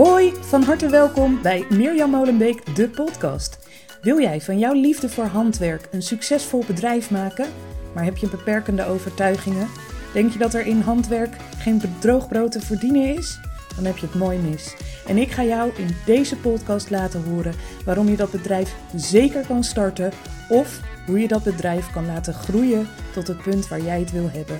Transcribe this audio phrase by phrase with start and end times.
[0.00, 3.58] Hoi, van harte welkom bij Mirjam Molenbeek, de podcast.
[4.02, 7.46] Wil jij van jouw liefde voor handwerk een succesvol bedrijf maken,
[7.94, 9.68] maar heb je beperkende overtuigingen?
[10.12, 13.40] Denk je dat er in handwerk geen bedroogbrood te verdienen is?
[13.76, 14.76] Dan heb je het mooi mis.
[15.06, 17.54] En ik ga jou in deze podcast laten horen
[17.84, 20.12] waarom je dat bedrijf zeker kan starten
[20.48, 24.30] of hoe je dat bedrijf kan laten groeien tot het punt waar jij het wil
[24.32, 24.58] hebben.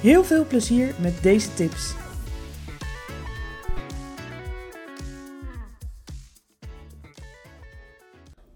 [0.00, 1.94] Heel veel plezier met deze tips.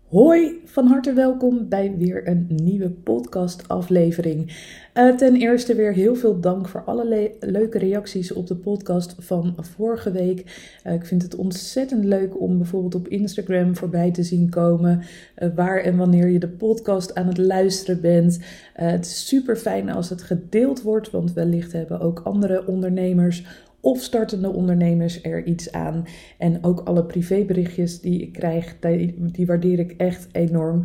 [0.06, 4.52] Hoi, van harte welkom bij weer een nieuwe podcast-aflevering.
[4.96, 9.54] Uh, ten eerste weer heel veel dank voor alle leuke reacties op de podcast van
[9.60, 10.70] vorige week.
[10.86, 15.02] Uh, ik vind het ontzettend leuk om bijvoorbeeld op Instagram voorbij te zien komen
[15.38, 18.38] uh, waar en wanneer je de podcast aan het luisteren bent.
[18.72, 23.44] het is super fijn als het gedeeld wordt, want wellicht hebben ook andere ondernemers
[23.80, 26.04] of startende ondernemers er iets aan.
[26.38, 30.82] En ook alle privéberichtjes die ik krijg, die, waardeer ik echt enorm.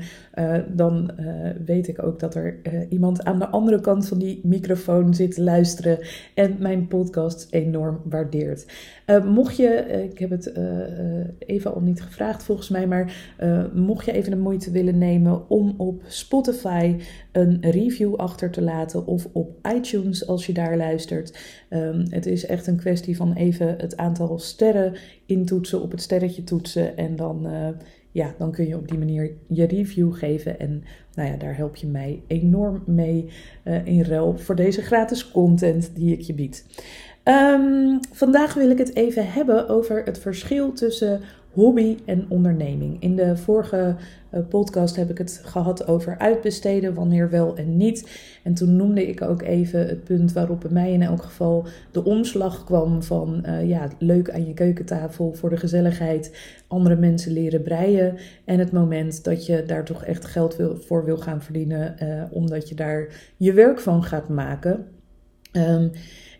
[0.67, 1.11] Dan
[1.65, 2.59] weet ik ook dat er
[2.89, 5.99] iemand aan de andere kant van die microfoon zit te luisteren
[6.33, 8.65] en mijn podcast enorm waardeert.
[9.25, 9.67] mocht je,
[10.11, 10.51] ik heb het
[11.39, 13.13] even al niet gevraagd volgens mij, maar
[13.73, 16.95] mocht je even de moeite willen nemen om op Spotify
[17.31, 21.39] een review achter te laten of op iTunes als je daar luistert.
[21.69, 24.93] Um, het is echt een kwestie van even het aantal sterren
[25.25, 27.47] intoetsen, op het sterretje toetsen en dan,
[28.11, 30.59] ja, dan kun je op die manier je review geven.
[30.59, 30.83] En
[31.15, 33.29] nou ja, daar help je mij enorm mee
[33.63, 36.65] uh, in ruil voor deze gratis content die ik je bied.
[37.23, 43.01] Um, vandaag wil ik het even hebben over het verschil tussen hobby en onderneming.
[43.01, 43.95] In de vorige
[44.29, 48.09] eh, podcast heb ik het gehad over uitbesteden, wanneer wel en niet.
[48.43, 52.03] En toen noemde ik ook even het punt waarop bij mij in elk geval de
[52.03, 57.61] omslag kwam van uh, ja, leuk aan je keukentafel voor de gezelligheid, andere mensen leren
[57.61, 58.17] breien.
[58.45, 62.69] En het moment dat je daar toch echt geld voor wil gaan verdienen, uh, omdat
[62.69, 63.07] je daar
[63.37, 64.85] je werk van gaat maken.
[65.51, 65.91] Um,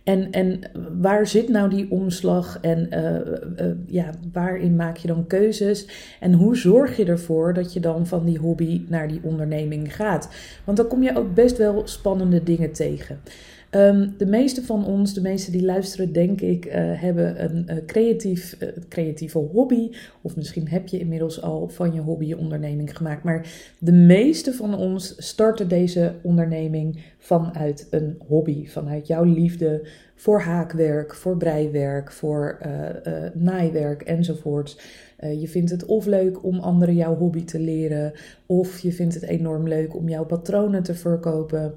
[0.04, 0.60] en, en
[1.02, 5.88] waar zit nou die omslag en uh, uh, ja, waarin maak je dan keuzes?
[6.20, 10.30] En hoe zorg je ervoor dat je dan van die hobby naar die onderneming gaat?
[10.64, 13.20] Want dan kom je ook best wel spannende dingen tegen.
[13.76, 17.76] Um, de meeste van ons, de meeste die luisteren, denk ik, uh, hebben een uh,
[17.86, 19.90] creatief, uh, creatieve hobby.
[20.22, 23.24] Of misschien heb je inmiddels al van je hobby je onderneming gemaakt.
[23.24, 23.48] Maar
[23.80, 28.68] de meeste van ons starten deze onderneming vanuit een hobby.
[28.68, 32.58] Vanuit jouw liefde voor haakwerk, voor breiwerk, voor
[33.34, 34.80] naaiwerk enzovoorts.
[35.40, 38.14] je vindt het of leuk om anderen jouw hobby te leren,
[38.46, 41.74] of je vindt het enorm leuk om jouw patronen te verkopen.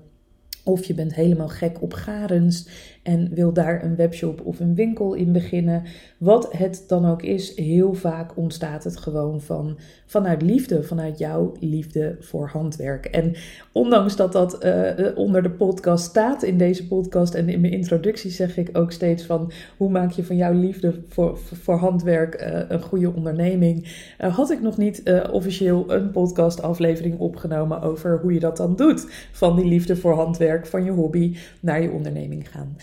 [0.64, 2.68] Of je bent helemaal gek op garens
[3.04, 5.82] en wil daar een webshop of een winkel in beginnen.
[6.18, 11.52] Wat het dan ook is, heel vaak ontstaat het gewoon van, vanuit liefde, vanuit jouw
[11.60, 13.04] liefde voor handwerk.
[13.04, 13.34] En
[13.72, 18.30] ondanks dat dat uh, onder de podcast staat, in deze podcast en in mijn introductie
[18.30, 22.60] zeg ik ook steeds van hoe maak je van jouw liefde voor, voor handwerk uh,
[22.68, 28.40] een goede onderneming, had ik nog niet officieel een podcast aflevering opgenomen over hoe je
[28.40, 29.06] dat dan doet.
[29.32, 32.76] Van die liefde voor handwerk, van je hobby naar je onderneming gaan.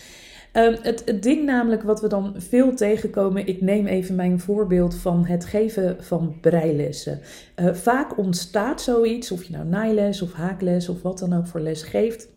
[0.52, 5.26] Um, het, ding namelijk wat we dan veel tegenkomen, ik neem even mijn voorbeeld van
[5.26, 7.20] het geven van breilessen.
[7.56, 11.60] Uh, vaak ontstaat zoiets, of je nou naailes of haakles of wat dan ook voor
[11.60, 12.28] les geeft.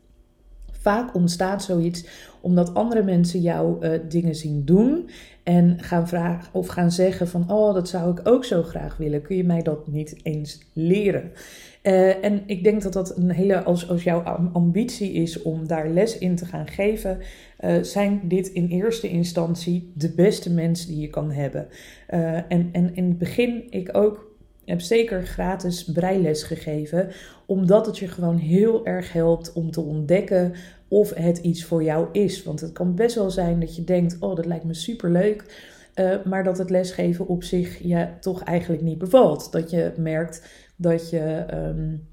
[0.71, 2.05] Vaak ontstaat zoiets
[2.41, 5.09] omdat andere mensen jou uh, dingen zien doen
[5.43, 9.21] en gaan vragen of gaan zeggen van oh dat zou ik ook zo graag willen.
[9.21, 11.31] Kun je mij dat niet eens leren?
[11.87, 14.21] Uh, en ik denk dat dat een hele, als, als jouw
[14.53, 17.19] ambitie is om daar les in te gaan geven,
[17.59, 21.67] uh, zijn dit in eerste instantie de beste mensen die je kan hebben.
[22.09, 24.35] Uh, en, en in het begin, ik ook
[24.65, 27.09] heb zeker gratis breiles gegeven,
[27.45, 30.53] omdat het je gewoon heel erg helpt om te ontdekken
[30.87, 32.43] of het iets voor jou is.
[32.43, 35.73] Want het kan best wel zijn dat je denkt: oh, dat lijkt me super leuk.
[35.99, 39.51] Uh, maar dat het lesgeven op zich je toch eigenlijk niet bevalt.
[39.51, 42.07] Dat je merkt dat je um,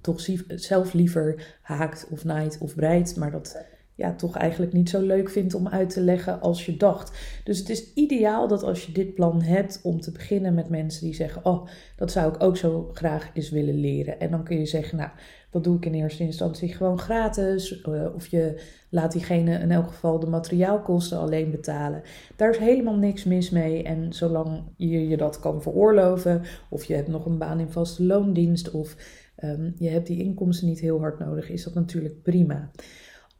[0.00, 3.64] toch zelf liever haakt of naait of breidt, maar dat
[4.00, 7.18] ja, toch eigenlijk niet zo leuk vindt om uit te leggen als je dacht.
[7.44, 11.04] Dus het is ideaal dat als je dit plan hebt om te beginnen met mensen
[11.04, 11.66] die zeggen: Oh,
[11.96, 14.20] dat zou ik ook zo graag eens willen leren.
[14.20, 15.10] En dan kun je zeggen: Nou,
[15.50, 17.82] dat doe ik in eerste instantie gewoon gratis.
[17.86, 22.02] Uh, of je laat diegene in elk geval de materiaalkosten alleen betalen.
[22.36, 23.82] Daar is helemaal niks mis mee.
[23.82, 28.04] En zolang je je dat kan veroorloven, of je hebt nog een baan in vaste
[28.04, 28.96] loondienst, of
[29.44, 32.70] um, je hebt die inkomsten niet heel hard nodig, is dat natuurlijk prima.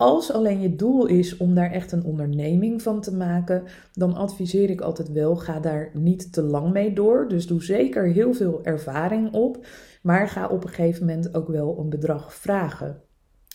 [0.00, 3.62] Als alleen je doel is om daar echt een onderneming van te maken,
[3.92, 7.28] dan adviseer ik altijd wel: ga daar niet te lang mee door.
[7.28, 9.66] Dus doe zeker heel veel ervaring op,
[10.02, 13.00] maar ga op een gegeven moment ook wel een bedrag vragen.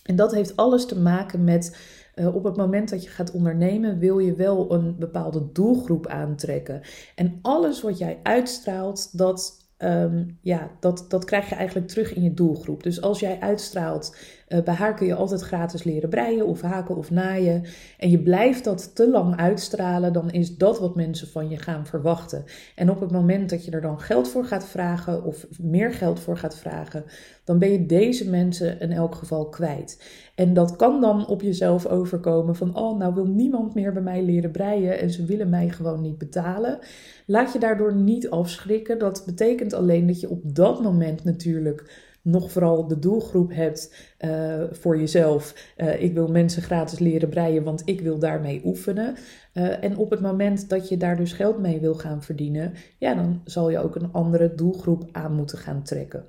[0.04, 1.78] En dat heeft alles te maken met
[2.16, 6.82] uh, op het moment dat je gaat ondernemen, wil je wel een bepaalde doelgroep aantrekken.
[7.16, 12.22] En alles wat jij uitstraalt, dat Ehm, ja, dat, dat krijg je eigenlijk terug in
[12.24, 12.84] je doelgroep.
[12.84, 16.96] Dus als jij uitstraalt, uh, bij haar kun je altijd gratis leren breien of haken
[16.96, 17.64] of naaien.
[17.98, 21.86] En je blijft dat te lang uitstralen, dan is dat wat mensen van je gaan
[21.86, 22.44] verwachten.
[22.76, 26.20] En op het moment dat je er dan geld voor gaat vragen of meer geld
[26.20, 27.04] voor gaat vragen,
[27.44, 30.04] dan ben je deze mensen in elk geval kwijt.
[30.36, 34.24] En dat kan dan op jezelf overkomen van, oh, nou wil niemand meer bij mij
[34.24, 36.80] leren breien en ze willen mij gewoon niet betalen.
[37.26, 39.00] Laat je daardoor niet afschrikken.
[39.00, 44.64] Dat betekent alleen dat je op dat moment natuurlijk nog vooral de doelgroep hebt uh,
[44.72, 45.74] voor jezelf.
[45.78, 49.16] Uh, ik wil mensen gratis leren breien, want ik wil daarmee oefenen.
[49.54, 53.14] Uh, en op het moment dat je daar dus geld mee wil gaan verdienen, ja,
[53.14, 56.28] dan zal je ook een andere doelgroep aan moeten gaan trekken.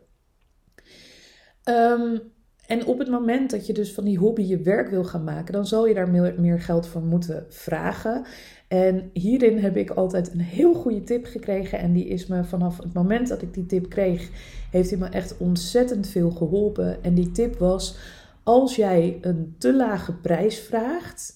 [1.65, 2.21] Um,
[2.67, 5.53] en op het moment dat je dus van die hobby je werk wil gaan maken,
[5.53, 8.25] dan zal je daar meer, meer geld voor moeten vragen.
[8.69, 11.79] En hierin heb ik altijd een heel goede tip gekregen.
[11.79, 14.31] En die is me vanaf het moment dat ik die tip kreeg,
[14.71, 17.03] heeft hij me echt ontzettend veel geholpen.
[17.03, 17.97] En die tip was:
[18.43, 21.35] als jij een te lage prijs vraagt,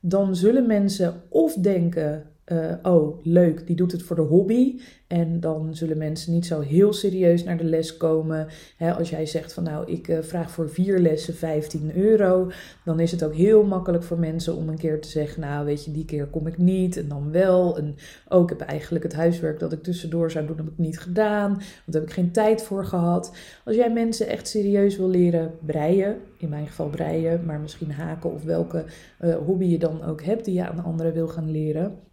[0.00, 4.80] dan zullen mensen of denken uh, oh, leuk, die doet het voor de hobby.
[5.06, 8.48] En dan zullen mensen niet zo heel serieus naar de les komen.
[8.78, 12.50] als jij zegt van nou, ik uh, vraag voor vier lessen 15 euro.
[12.84, 15.84] Dan is het ook heel makkelijk voor mensen om een keer te zeggen, nou weet
[15.84, 16.96] je, die keer kom ik niet.
[16.96, 17.78] En dan wel.
[17.78, 17.94] En
[18.28, 21.50] ook oh, heb eigenlijk het huiswerk dat ik tussendoor zou doen, heb ik niet gedaan.
[21.50, 23.36] Want daar heb ik geen tijd voor gehad.
[23.64, 28.32] Als jij mensen echt serieus wil leren breien, in mijn geval breien, maar misschien haken
[28.32, 28.84] of welke
[29.20, 32.10] uh, hobby je dan ook hebt die je aan anderen wil gaan leren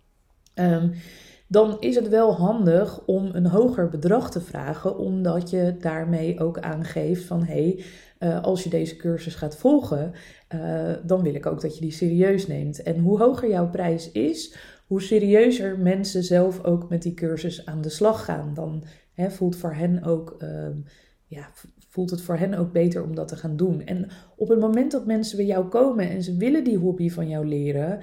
[0.60, 0.92] Um,
[1.48, 6.60] dan is het wel handig om een hoger bedrag te vragen, omdat je daarmee ook
[6.60, 7.84] aangeeft van hé, hey,
[8.30, 10.12] uh, als je deze cursus gaat volgen,
[10.56, 12.84] uh, dan wil ik ook dat je die serieus neemt.
[12.84, 14.56] En hoe hoger jouw prijs is,
[14.88, 18.54] hoe serieuzer mensen zelf ook met die cursus aan de slag gaan.
[18.54, 18.84] Dan
[19.16, 20.36] voelt voor hen ook.
[20.40, 20.68] Uh,
[21.26, 21.50] ja,
[21.90, 23.86] voelt het voor hen ook beter om dat te gaan doen.
[23.86, 27.30] En op het moment dat mensen bij jou komen en ze willen die hobby van
[27.30, 28.00] jou leren,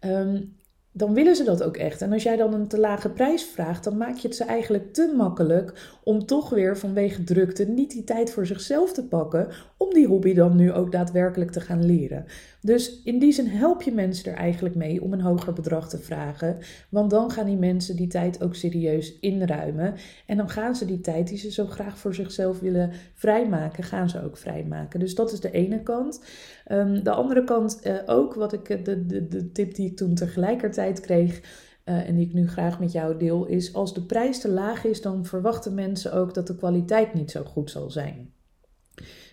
[0.00, 0.56] um,
[0.92, 2.02] dan willen ze dat ook echt.
[2.02, 4.92] En als jij dan een te lage prijs vraagt, dan maak je het ze eigenlijk
[4.92, 9.48] te makkelijk om toch weer vanwege drukte niet die tijd voor zichzelf te pakken
[9.82, 12.24] om die hobby dan nu ook daadwerkelijk te gaan leren.
[12.60, 15.98] Dus in die zin help je mensen er eigenlijk mee om een hoger bedrag te
[15.98, 19.94] vragen, want dan gaan die mensen die tijd ook serieus inruimen
[20.26, 24.08] en dan gaan ze die tijd die ze zo graag voor zichzelf willen vrijmaken, gaan
[24.08, 25.00] ze ook vrijmaken.
[25.00, 26.24] Dus dat is de ene kant.
[26.72, 29.96] Um, de andere kant uh, ook, wat ik, eh, de, de, de tip die ik
[29.96, 31.40] toen tegelijkertijd kreeg,
[31.84, 34.84] uh, en die ik nu graag met jou deel, is als de prijs te laag
[34.84, 38.29] is, dan verwachten mensen ook dat de kwaliteit niet zo goed zal zijn.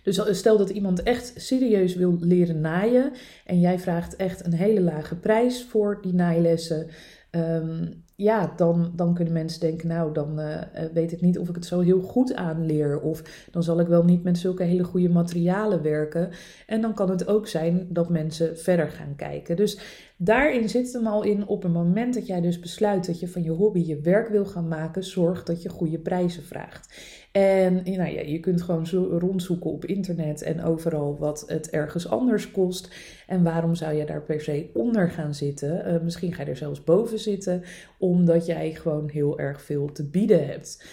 [0.07, 3.12] Dus stel dat iemand echt serieus wil leren naaien
[3.45, 6.88] en jij vraagt echt een hele lage prijs voor die naailessen.
[7.31, 10.62] Um, ja, dan, dan kunnen mensen denken, nou, dan uh,
[10.94, 13.00] weet ik niet of ik het zo heel goed aanleer.
[13.00, 16.30] Of dan zal ik wel niet met zulke hele goede materialen werken.
[16.68, 19.56] En dan kan het ook zijn dat mensen verder gaan kijken.
[19.56, 19.80] Dus
[20.18, 23.28] daarin zit het hem al in, op het moment dat jij dus besluit dat je
[23.28, 26.95] van je hobby je werk wil gaan maken, zorg dat je goede prijzen vraagt.
[27.37, 32.07] En nou ja, je kunt gewoon zo rondzoeken op internet en overal wat het ergens
[32.09, 32.95] anders kost.
[33.27, 35.94] En waarom zou je daar per se onder gaan zitten?
[35.94, 37.63] Uh, misschien ga je er zelfs boven zitten,
[37.97, 40.83] omdat jij gewoon heel erg veel te bieden hebt.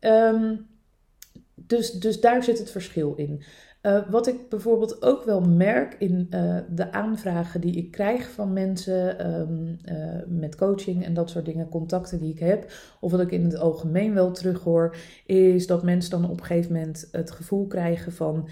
[0.00, 0.66] Um,
[1.54, 3.42] dus, dus daar zit het verschil in.
[3.86, 8.52] Uh, wat ik bijvoorbeeld ook wel merk in uh, de aanvragen die ik krijg van
[8.52, 9.94] mensen um, uh,
[10.26, 13.56] met coaching en dat soort dingen, contacten die ik heb, of wat ik in het
[13.56, 18.48] algemeen wel terughoor, is dat mensen dan op een gegeven moment het gevoel krijgen van.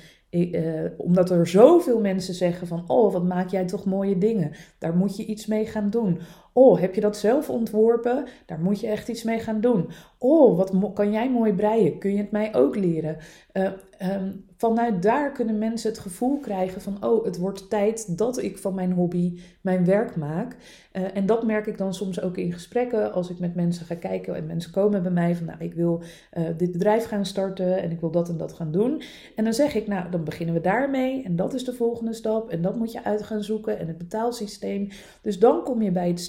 [0.96, 4.52] omdat er zoveel mensen zeggen van, oh, wat maak jij toch mooie dingen.
[4.78, 6.20] Daar moet je iets mee gaan doen.
[6.52, 8.26] Oh, heb je dat zelf ontworpen?
[8.46, 9.88] Daar moet je echt iets mee gaan doen.
[10.18, 11.98] Oh, wat kan jij mooi breien?
[11.98, 13.16] Kun je het mij ook leren?
[13.52, 13.70] Uh,
[14.02, 18.58] um, vanuit daar kunnen mensen het gevoel krijgen van, oh, het wordt tijd dat ik
[18.58, 20.56] van mijn hobby mijn werk maak.
[20.92, 23.94] Uh, en dat merk ik dan soms ook in gesprekken als ik met mensen ga
[23.94, 26.02] kijken en mensen komen bij mij van, nou, ik wil
[26.38, 29.02] uh, dit bedrijf gaan starten en ik wil dat en dat gaan doen.
[29.36, 32.50] En dan zeg ik, nou, dan beginnen we daarmee en dat is de volgende stap
[32.50, 34.88] en dat moet je uit gaan zoeken en het betaalsysteem.
[35.22, 36.20] Dus dan kom je bij het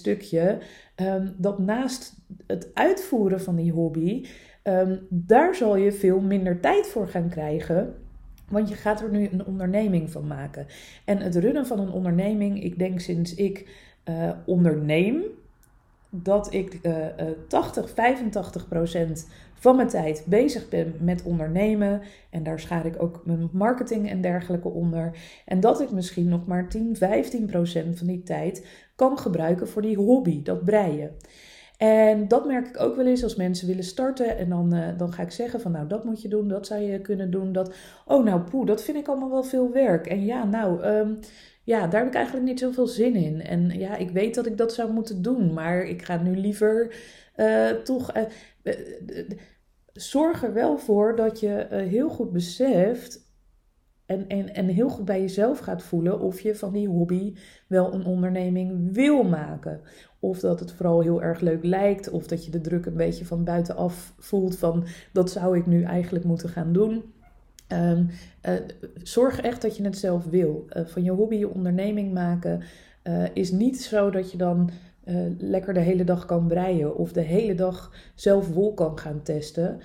[0.95, 2.13] um, dat naast
[2.47, 4.25] het uitvoeren van die hobby,
[4.63, 7.95] um, daar zal je veel minder tijd voor gaan krijgen
[8.49, 10.65] Want je gaat er nu een onderneming van maken.
[11.05, 13.67] En het runnen van een onderneming, ik denk sinds ik
[14.09, 15.23] uh, onderneem,
[16.15, 16.95] dat ik uh,
[17.47, 22.01] 80, 85 procent van mijn tijd bezig ben met ondernemen.
[22.29, 25.17] En daar schaar ik ook mijn marketing en dergelijke onder.
[25.45, 29.81] En dat ik misschien nog maar 10, 15 procent van die tijd kan gebruiken voor
[29.81, 31.11] die hobby, dat breien.
[31.77, 34.37] En dat merk ik ook wel eens als mensen willen starten.
[34.37, 36.81] En dan, uh, dan ga ik zeggen van nou, dat moet je doen, dat zou
[36.81, 37.51] je kunnen doen.
[37.51, 37.73] Dat,
[38.05, 40.07] oh nou poeh, dat vind ik allemaal wel veel werk.
[40.07, 41.19] En ja, nou, um,
[41.63, 43.41] ja, daar heb ik eigenlijk niet zoveel zin in.
[43.41, 46.95] En ja, ik weet dat ik dat zou moeten doen, maar ik ga nu liever
[47.37, 48.15] uh, toch.
[48.15, 48.23] Uh,
[49.93, 53.31] zorg er wel voor dat je heel goed beseft
[54.05, 57.35] en, en, en heel goed bij jezelf gaat voelen of je van die hobby
[57.67, 59.81] wel een onderneming wil maken.
[60.19, 62.09] Of dat het vooral heel erg leuk lijkt.
[62.09, 65.83] Of dat je de druk een beetje van buitenaf voelt van dat zou ik nu
[65.83, 67.13] eigenlijk moeten gaan doen.
[67.67, 68.09] Um,
[68.45, 68.53] uh,
[69.03, 70.65] zorg echt dat je het zelf wil.
[70.69, 72.61] Uh, van je hobby je onderneming maken
[73.03, 74.69] uh, is niet zo dat je dan
[75.37, 79.79] lekker de hele dag kan breien of de hele dag zelf wol kan gaan testen.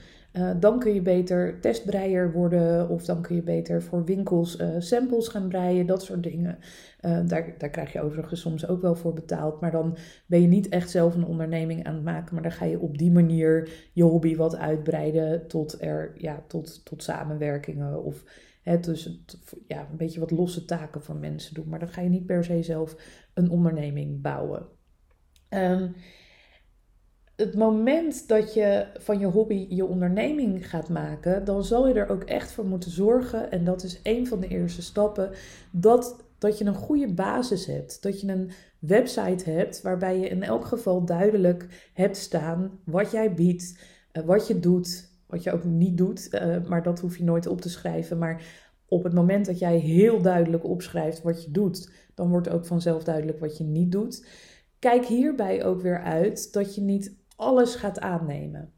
[0.61, 5.49] Dan kun je beter testbreier worden of dan kun je beter voor winkels samples gaan
[5.49, 6.59] breien, dat soort dingen.
[7.01, 10.47] Uh, daar, daar krijg je overigens soms ook wel voor betaald, maar dan ben je
[10.47, 13.71] niet echt zelf een onderneming aan het maken, maar dan ga je op die manier
[13.93, 18.25] je hobby wat uitbreiden tot, er, ja, tot, tot samenwerkingen of
[18.63, 19.21] hè, dus
[19.67, 21.69] ja, een beetje wat losse taken voor mensen doen.
[21.69, 22.97] Maar dan ga je niet per se zelf
[23.35, 24.67] een onderneming bouwen.
[25.49, 25.95] Um,
[27.37, 32.09] het moment dat je van je hobby je onderneming gaat maken, dan zal je er
[32.09, 33.51] ook echt voor moeten zorgen.
[33.51, 35.31] En dat is een van de eerste stappen.
[35.71, 38.03] Dat, dat je een goede basis hebt.
[38.03, 43.35] Dat je een website hebt waarbij je in elk geval duidelijk hebt staan wat jij
[43.35, 43.79] biedt,
[44.13, 46.29] eh, wat je doet, wat je ook niet doet.
[46.29, 48.19] Eh, maar dat hoef je nooit op te schrijven.
[48.19, 48.43] Maar
[48.89, 53.05] op het moment dat jij heel duidelijk opschrijft wat je doet, dan wordt ook vanzelf
[53.05, 54.27] duidelijk wat je niet doet.
[54.79, 58.73] Kijk hierbij ook weer uit dat je niet alles gaat aannemen.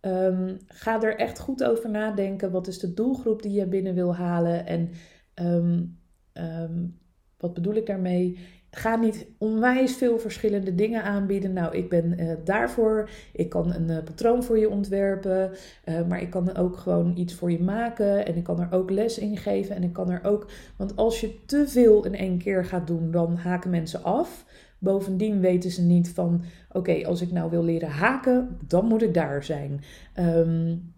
[0.00, 2.50] Um, ga er echt goed over nadenken.
[2.50, 4.66] Wat is de doelgroep die je binnen wil halen?
[4.66, 4.90] En
[5.34, 5.98] um,
[6.38, 6.98] um,
[7.38, 8.38] wat bedoel ik daarmee?
[8.70, 11.52] Ga niet onwijs veel verschillende dingen aanbieden.
[11.52, 13.10] Nou, ik ben uh, daarvoor.
[13.32, 15.50] Ik kan een uh, patroon voor je ontwerpen.
[15.84, 18.26] Uh, maar ik kan ook gewoon iets voor je maken.
[18.26, 19.76] En ik kan er ook les in geven.
[19.76, 20.50] En ik kan er ook.
[20.76, 24.44] Want als je te veel in één keer gaat doen, dan haken mensen af.
[24.78, 29.14] Bovendien weten ze niet van, oké, als ik nou wil leren haken, dan moet ik
[29.14, 29.80] daar zijn.
[30.18, 30.94] Um,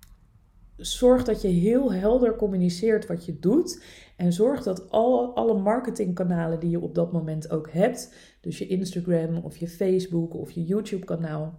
[0.76, 3.82] zorg dat je heel helder communiceert wat je doet.
[4.18, 8.66] En zorg dat al, alle marketingkanalen die je op dat moment ook hebt, dus je
[8.66, 11.54] Instagram of je Facebook of je YouTube kanaal,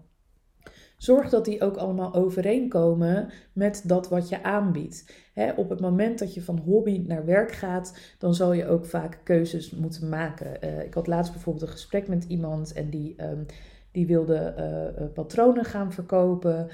[1.00, 5.14] Zorg dat die ook allemaal overeenkomen met dat wat je aanbiedt.
[5.56, 9.20] op het moment dat je van hobby naar werk gaat, dan zal je ook vaak
[9.24, 10.58] keuzes moeten maken.
[10.64, 13.46] Uh, ik had laatst bijvoorbeeld een gesprek met iemand en die, um,
[13.92, 14.54] die wilde
[15.00, 16.68] uh, patronen gaan verkopen,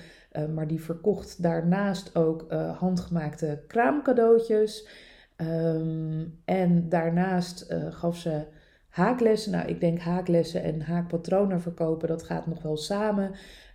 [0.53, 4.87] maar die verkocht daarnaast ook handgemaakte kraamcadeautjes.
[5.37, 8.45] Um, en daarnaast gaf ze
[8.89, 9.51] haaklessen.
[9.51, 13.31] Nou, ik denk haaklessen en haakpatronen verkopen, dat gaat nog wel samen.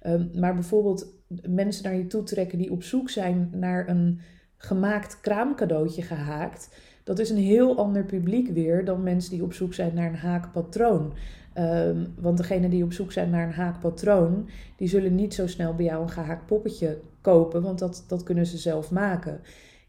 [0.06, 1.06] Um, maar bijvoorbeeld
[1.48, 4.20] mensen naar je toe trekken die op zoek zijn naar een
[4.56, 6.74] gemaakt kraamcadeautje gehaakt.
[7.04, 10.16] Dat is een heel ander publiek weer dan mensen die op zoek zijn naar een
[10.16, 11.12] haakpatroon.
[11.58, 15.74] Um, want degene die op zoek zijn naar een haakpatroon, die zullen niet zo snel
[15.74, 19.40] bij jou een gehaakt poppetje kopen, want dat, dat kunnen ze zelf maken.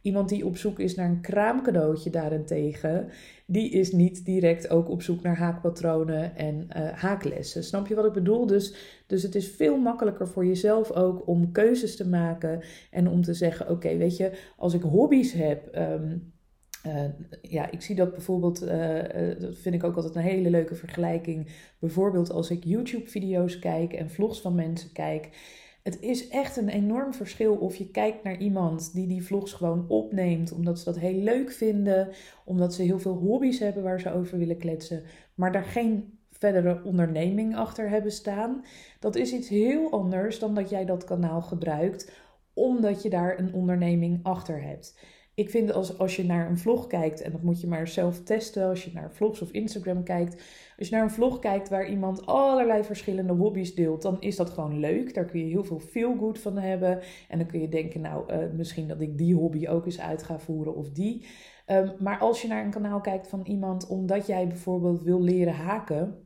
[0.02, 3.08] Iemand die op zoek is naar een kraamcadeautje daarentegen,
[3.46, 7.64] die is niet direct ook op zoek naar haakpatronen en uh, haaklessen.
[7.64, 8.46] Snap je wat ik bedoel?
[8.46, 8.76] Dus,
[9.08, 13.34] dus het is veel makkelijker voor jezelf ook om keuzes te maken en om te
[13.34, 15.76] zeggen: oké, weet je, als ik hobby's heb.
[15.76, 16.34] Um,
[16.88, 17.04] uh,
[17.42, 19.00] ja, ik zie dat bijvoorbeeld, uh,
[19.40, 21.48] dat vind ik ook altijd een hele leuke vergelijking.
[21.80, 25.30] Bijvoorbeeld als ik YouTube-video's kijk en vlogs van mensen kijk.
[25.84, 29.86] Het is echt een enorm verschil of je kijkt naar iemand die die vlogs gewoon
[29.88, 32.10] opneemt, omdat ze dat heel leuk vinden,
[32.46, 35.04] omdat ze heel veel hobby's hebben waar ze over willen kletsen,
[35.36, 38.66] maar daar geen verdere onderneming achter hebben staan.
[39.00, 42.12] Dat is iets heel anders dan dat jij dat kanaal gebruikt,
[42.54, 45.00] omdat je daar een onderneming achter hebt.
[45.34, 48.24] Ik vind als, als je naar een vlog kijkt, en dat moet je maar zelf
[48.24, 50.34] testen als je naar vlogs of Instagram kijkt.
[50.78, 54.50] Als je naar een vlog kijkt waar iemand allerlei verschillende hobby's deelt, dan is dat
[54.50, 55.14] gewoon leuk.
[55.14, 57.00] Daar kun je heel veel feel good van hebben.
[57.28, 60.24] En dan kun je denken, nou, uh, misschien dat ik die hobby ook eens uit
[60.24, 61.26] ga voeren of die.
[61.68, 65.54] Um, maar als je naar een kanaal kijkt van iemand omdat jij bijvoorbeeld wil leren
[65.54, 66.26] haken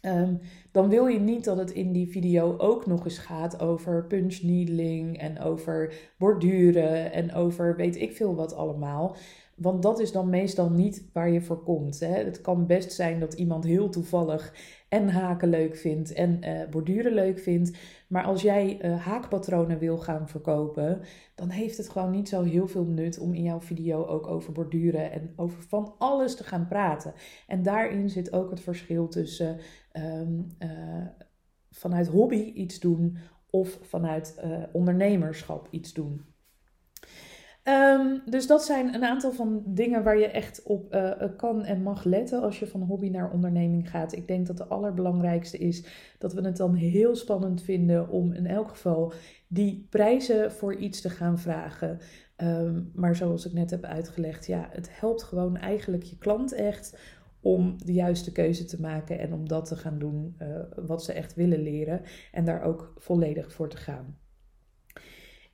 [0.00, 0.34] Ehm,
[0.72, 4.42] dan wil je niet dat het in die video ook nog eens gaat over punch
[4.42, 9.16] needling en over borduren en over weet ik veel wat allemaal.
[9.54, 12.00] Want dat is dan meestal niet waar je voor komt.
[12.00, 12.14] Hè.
[12.14, 14.54] Het kan best zijn dat iemand heel toevallig
[14.88, 17.78] en haken leuk vindt en uh, borduren leuk vindt.
[18.08, 21.00] Maar als jij uh, haakpatronen wil gaan verkopen,
[21.34, 24.52] dan heeft het gewoon niet zo heel veel nut om in jouw video ook over
[24.52, 27.12] borduren en over van alles te gaan praten.
[27.46, 29.58] En daarin zit ook het verschil tussen
[29.92, 31.06] um, uh,
[31.70, 33.16] vanuit hobby iets doen
[33.50, 34.40] of vanuit
[34.72, 36.24] ondernemerschap iets doen.
[37.68, 41.82] Um, dus dat zijn een aantal van dingen waar je echt op uh, kan en
[41.82, 44.12] mag letten als je van hobby naar onderneming gaat.
[44.12, 45.84] Ik denk dat de allerbelangrijkste is
[46.18, 49.12] dat we het dan heel spannend vinden om in elk geval
[49.48, 51.98] die prijzen voor iets te gaan vragen.
[52.36, 56.98] Um, maar zoals ik net heb uitgelegd, ja, het helpt gewoon eigenlijk je klant echt
[57.40, 61.12] om de juiste keuze te maken en om dat te gaan doen uh, wat ze
[61.12, 62.00] echt willen leren
[62.32, 64.16] en daar ook volledig voor te gaan.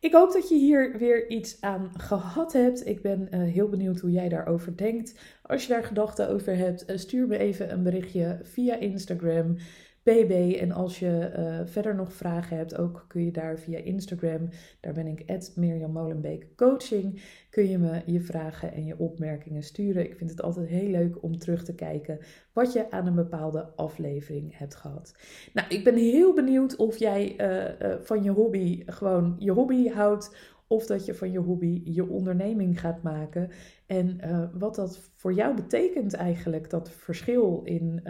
[0.04, 2.86] Ik hoop dat je hier weer iets aan gehad hebt.
[2.86, 5.14] Ik ben uh, heel benieuwd hoe jij daarover denkt.
[5.42, 9.56] Als je daar gedachten over hebt, uh, stuur me even een berichtje via Instagram.
[10.04, 10.56] BB.
[10.60, 14.48] En als je uh, verder nog vragen hebt, ook kun je daar via Instagram,
[14.80, 20.04] daar ben ik Mirjam Molenbeek Coaching, kun je me je vragen en je opmerkingen sturen.
[20.04, 22.18] Ik vind het altijd heel leuk om terug te kijken
[22.52, 25.14] wat je aan een bepaalde aflevering hebt gehad.
[25.52, 29.88] Nou, ik ben heel benieuwd of jij uh, uh, van je hobby gewoon je hobby
[29.88, 33.50] houdt of dat je van je hobby je onderneming gaat maken.
[33.86, 34.20] En
[34.58, 38.02] wat dat voor jou betekent eigenlijk, dat verschil in,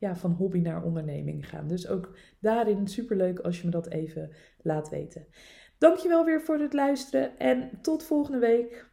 [0.00, 1.68] ja, van hobby naar onderneming gaan.
[1.68, 4.30] Dus ook daarin superleuk als je me dat even
[4.62, 5.26] laat weten.
[5.78, 8.89] Dankjewel weer voor het luisteren en tot volgende week.